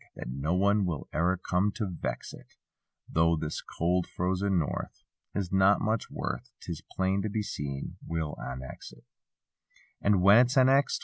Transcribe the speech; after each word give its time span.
That 0.15 0.29
no 0.31 0.55
one 0.55 0.87
will 0.87 1.07
e'er 1.13 1.37
come 1.37 1.71
to 1.75 1.85
vex 1.85 2.33
it; 2.33 2.55
Though 3.07 3.35
this 3.35 3.61
cold 3.61 4.07
frozen 4.07 4.57
north. 4.57 5.03
Is 5.35 5.51
not 5.51 5.75
of 5.75 5.83
much 5.83 6.09
worth 6.09 6.49
'Tis 6.61 6.81
plain 6.81 7.21
to 7.21 7.29
be 7.29 7.43
seen—we'll 7.43 8.35
annex 8.41 8.91
it. 8.93 9.05
And 10.01 10.23
when 10.23 10.39
it's 10.47 10.57
annexed. 10.57 10.99